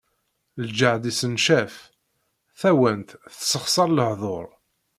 [0.67, 1.75] Lǧehd issencaf,
[2.59, 4.47] tawant tessexsaṛ lehduṛ.